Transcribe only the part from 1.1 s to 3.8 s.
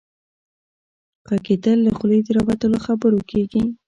ږغيدل له خولې د راوتلو خبرو کيږي.